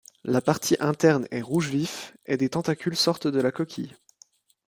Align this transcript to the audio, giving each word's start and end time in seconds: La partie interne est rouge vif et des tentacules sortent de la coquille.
La 0.23 0.41
partie 0.41 0.75
interne 0.79 1.27
est 1.29 1.43
rouge 1.43 1.67
vif 1.69 2.17
et 2.25 2.35
des 2.35 2.49
tentacules 2.49 2.95
sortent 2.97 3.27
de 3.27 3.39
la 3.39 3.51
coquille. 3.51 3.93